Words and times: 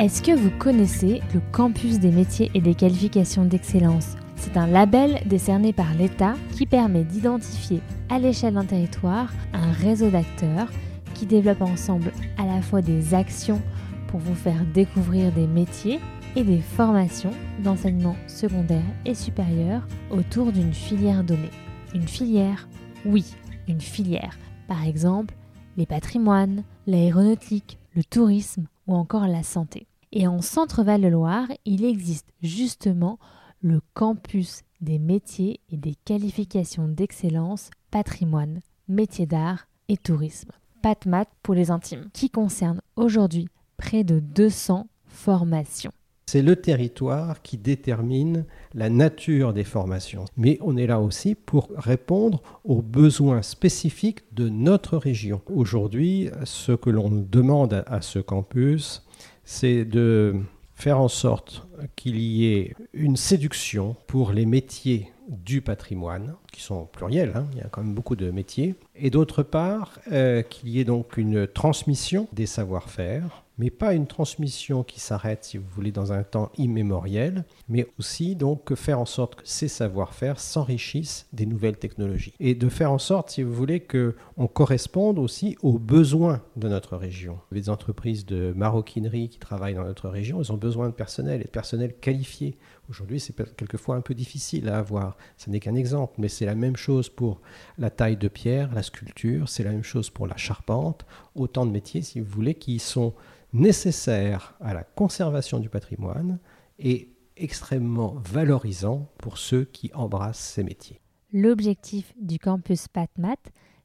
Est-ce 0.00 0.22
que 0.22 0.32
vous 0.32 0.50
connaissez 0.58 1.22
le 1.32 1.40
Campus 1.52 2.00
des 2.00 2.10
métiers 2.10 2.50
et 2.52 2.60
des 2.60 2.74
qualifications 2.74 3.44
d'excellence? 3.44 4.16
C'est 4.34 4.56
un 4.56 4.66
label 4.66 5.20
décerné 5.26 5.72
par 5.72 5.94
l'État 5.94 6.34
qui 6.50 6.66
permet 6.66 7.04
d'identifier 7.04 7.80
à 8.08 8.18
l'échelle 8.18 8.54
d'un 8.54 8.64
territoire 8.64 9.32
un 9.52 9.70
réseau 9.70 10.10
d'acteurs 10.10 10.68
qui 11.14 11.26
développent 11.26 11.62
ensemble 11.62 12.12
à 12.38 12.44
la 12.44 12.60
fois 12.60 12.82
des 12.82 13.14
actions 13.14 13.62
pour 14.08 14.18
vous 14.18 14.34
faire 14.34 14.64
découvrir 14.74 15.30
des 15.30 15.46
métiers 15.46 16.00
et 16.34 16.42
des 16.42 16.60
formations 16.60 17.32
d'enseignement 17.62 18.16
secondaire 18.26 18.82
et 19.06 19.14
supérieur 19.14 19.86
autour 20.10 20.50
d'une 20.50 20.74
filière 20.74 21.22
donnée. 21.22 21.50
Une 21.94 22.08
filière? 22.08 22.68
Oui, 23.06 23.24
une 23.68 23.80
filière. 23.80 24.36
Par 24.66 24.84
exemple, 24.84 25.36
les 25.76 25.86
patrimoines, 25.86 26.64
l'aéronautique, 26.88 27.78
le 27.94 28.02
tourisme 28.02 28.66
ou 28.86 28.94
encore 28.94 29.28
la 29.28 29.42
santé. 29.42 29.86
Et 30.16 30.28
en 30.28 30.40
Centre-Val 30.40 31.02
de 31.02 31.08
Loire, 31.08 31.48
il 31.64 31.84
existe 31.84 32.28
justement 32.40 33.18
le 33.60 33.80
campus 33.94 34.62
des 34.80 35.00
métiers 35.00 35.58
et 35.70 35.76
des 35.76 35.96
qualifications 36.04 36.86
d'excellence 36.86 37.70
patrimoine, 37.90 38.60
métiers 38.86 39.26
d'art 39.26 39.66
et 39.88 39.96
tourisme. 39.96 40.52
PatMat 40.82 41.24
pour 41.42 41.54
les 41.54 41.72
intimes, 41.72 42.10
qui 42.12 42.30
concerne 42.30 42.80
aujourd'hui 42.94 43.48
près 43.76 44.04
de 44.04 44.20
200 44.20 44.86
formations. 45.08 45.92
C'est 46.34 46.42
le 46.42 46.56
territoire 46.56 47.42
qui 47.42 47.58
détermine 47.58 48.44
la 48.74 48.90
nature 48.90 49.52
des 49.52 49.62
formations. 49.62 50.24
Mais 50.36 50.58
on 50.62 50.76
est 50.76 50.88
là 50.88 50.98
aussi 50.98 51.36
pour 51.36 51.68
répondre 51.76 52.42
aux 52.64 52.82
besoins 52.82 53.40
spécifiques 53.42 54.24
de 54.32 54.48
notre 54.48 54.96
région. 54.96 55.42
Aujourd'hui, 55.46 56.30
ce 56.42 56.72
que 56.72 56.90
l'on 56.90 57.08
demande 57.08 57.84
à 57.86 58.00
ce 58.00 58.18
campus, 58.18 59.06
c'est 59.44 59.84
de 59.84 60.34
faire 60.74 60.98
en 60.98 61.06
sorte 61.06 61.68
qu'il 61.94 62.16
y 62.16 62.52
ait 62.52 62.74
une 62.94 63.16
séduction 63.16 63.94
pour 64.08 64.32
les 64.32 64.44
métiers 64.44 65.12
du 65.28 65.60
patrimoine, 65.60 66.34
qui 66.52 66.62
sont 66.62 66.86
pluriels, 66.86 67.32
hein, 67.36 67.46
il 67.52 67.58
y 67.58 67.62
a 67.62 67.68
quand 67.68 67.84
même 67.84 67.94
beaucoup 67.94 68.16
de 68.16 68.32
métiers, 68.32 68.74
et 68.96 69.10
d'autre 69.10 69.44
part, 69.44 70.00
euh, 70.10 70.42
qu'il 70.42 70.68
y 70.68 70.80
ait 70.80 70.84
donc 70.84 71.16
une 71.16 71.46
transmission 71.46 72.26
des 72.32 72.46
savoir-faire, 72.46 73.43
mais 73.58 73.70
pas 73.70 73.94
une 73.94 74.06
transmission 74.06 74.82
qui 74.82 75.00
s'arrête, 75.00 75.44
si 75.44 75.58
vous 75.58 75.68
voulez, 75.74 75.92
dans 75.92 76.12
un 76.12 76.22
temps 76.22 76.50
immémoriel, 76.58 77.44
mais 77.68 77.86
aussi 77.98 78.34
donc 78.36 78.74
faire 78.74 78.98
en 78.98 79.06
sorte 79.06 79.36
que 79.36 79.42
ces 79.44 79.68
savoir-faire 79.68 80.40
s'enrichissent 80.40 81.26
des 81.32 81.46
nouvelles 81.46 81.76
technologies. 81.76 82.34
Et 82.40 82.54
de 82.54 82.68
faire 82.68 82.90
en 82.90 82.98
sorte, 82.98 83.30
si 83.30 83.42
vous 83.42 83.54
voulez, 83.54 83.80
qu'on 83.80 84.46
corresponde 84.46 85.18
aussi 85.18 85.56
aux 85.62 85.78
besoins 85.78 86.42
de 86.56 86.68
notre 86.68 86.96
région. 86.96 87.38
Les 87.52 87.70
entreprises 87.70 88.26
de 88.26 88.52
maroquinerie 88.56 89.28
qui 89.28 89.38
travaillent 89.38 89.74
dans 89.74 89.84
notre 89.84 90.08
région, 90.08 90.40
elles 90.40 90.52
ont 90.52 90.56
besoin 90.56 90.88
de 90.88 90.94
personnel 90.94 91.40
et 91.40 91.44
de 91.44 91.50
personnel 91.50 91.94
qualifié. 91.94 92.56
Aujourd'hui, 92.90 93.20
c'est 93.20 93.34
quelquefois 93.56 93.96
un 93.96 94.00
peu 94.00 94.14
difficile 94.14 94.68
à 94.68 94.78
avoir. 94.78 95.16
Ce 95.38 95.48
n'est 95.48 95.60
qu'un 95.60 95.74
exemple, 95.74 96.14
mais 96.18 96.28
c'est 96.28 96.44
la 96.44 96.54
même 96.54 96.76
chose 96.76 97.08
pour 97.08 97.40
la 97.78 97.90
taille 97.90 98.16
de 98.16 98.28
pierre, 98.28 98.74
la 98.74 98.82
sculpture, 98.82 99.48
c'est 99.48 99.64
la 99.64 99.70
même 99.70 99.84
chose 99.84 100.10
pour 100.10 100.26
la 100.26 100.36
charpente. 100.36 101.06
Autant 101.34 101.64
de 101.64 101.70
métiers, 101.70 102.02
si 102.02 102.20
vous 102.20 102.30
voulez, 102.30 102.54
qui 102.54 102.78
sont 102.78 103.14
nécessaires 103.54 104.54
à 104.60 104.74
la 104.74 104.82
conservation 104.82 105.60
du 105.60 105.70
patrimoine 105.70 106.38
et 106.78 107.08
extrêmement 107.36 108.16
valorisants 108.22 109.08
pour 109.18 109.38
ceux 109.38 109.64
qui 109.64 109.90
embrassent 109.94 110.38
ces 110.38 110.62
métiers. 110.62 111.00
L'objectif 111.32 112.12
du 112.20 112.38
campus 112.38 112.88
PatMat, 112.88 113.36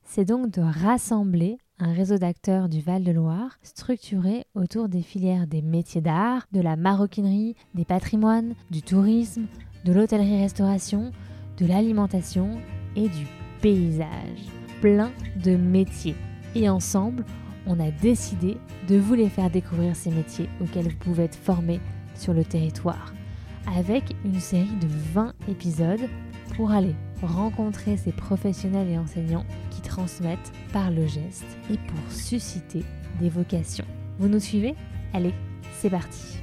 c'est 0.04 0.26
donc 0.26 0.52
de 0.52 0.62
rassembler 0.62 1.58
un 1.80 1.94
réseau 1.94 2.18
d'acteurs 2.18 2.68
du 2.68 2.82
Val-de-Loire 2.82 3.58
structuré 3.64 4.46
autour 4.54 4.90
des 4.90 5.02
filières 5.02 5.48
des 5.48 5.62
métiers 5.62 6.02
d'art, 6.02 6.46
de 6.52 6.62
la 6.62 6.76
maroquinerie, 6.76 7.56
des 7.74 7.86
patrimoines, 7.86 8.54
du 8.70 8.82
tourisme, 8.82 9.46
de 9.86 9.94
l'hôtellerie-restauration, 9.94 11.12
de 11.58 11.66
l'alimentation 11.66 12.60
et 12.96 13.08
du 13.08 13.26
paysage. 13.62 14.46
Plein 14.82 15.12
de 15.44 15.56
métiers. 15.56 16.16
Et 16.56 16.68
ensemble, 16.68 17.24
on 17.66 17.80
a 17.80 17.92
décidé 17.92 18.58
de 18.88 18.98
vous 18.98 19.14
les 19.14 19.30
faire 19.30 19.50
découvrir 19.50 19.96
ces 19.96 20.10
métiers 20.10 20.50
auxquels 20.62 20.90
vous 20.90 20.98
pouvez 20.98 21.24
être 21.24 21.36
formés 21.36 21.80
sur 22.16 22.34
le 22.34 22.44
territoire. 22.44 23.14
Avec 23.78 24.04
une 24.26 24.40
série 24.40 24.66
de 24.82 24.88
20 25.14 25.34
épisodes 25.48 26.10
pour 26.56 26.72
aller 26.72 26.96
rencontrer 27.22 27.98
ces 27.98 28.12
professionnels 28.12 28.90
et 28.90 28.98
enseignants 28.98 29.46
qui 29.72 29.82
transmettent 29.82 30.52
par 30.74 30.90
le 30.92 31.06
geste 31.06 31.46
et 31.72 31.78
pour 31.78 32.12
susciter 32.12 32.84
des 33.20 33.30
vocations. 33.30 33.86
Vous 34.18 34.30
nous 34.30 34.40
suivez? 34.40 34.76
Allez, 35.14 35.34
c'est 35.74 35.90
parti 35.90 36.40